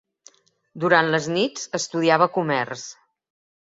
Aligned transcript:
Durant 0.85 1.13
les 1.17 1.29
nits 1.35 1.69
estudiava 1.83 2.33
comerç. 2.41 2.93